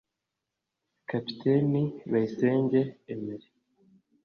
[1.09, 2.79] kapiteni Bayisenge
[3.11, 3.47] Emery